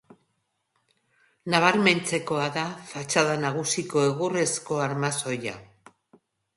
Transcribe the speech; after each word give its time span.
Nabarmentzekoa 1.55 2.49
da 2.57 2.65
fatxada 2.95 3.39
nagusiko 3.45 4.07
egurrezko 4.11 4.85
armazoia. 4.91 5.59